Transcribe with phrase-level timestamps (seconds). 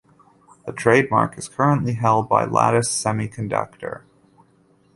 [0.65, 4.01] The trademark is currently held by Lattice Semiconductor.